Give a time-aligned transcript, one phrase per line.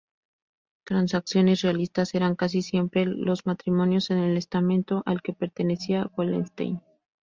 [0.83, 6.81] Transacciones realistas eran casi siempre los matrimonios en el estamento al que pertenecía Wallenstein.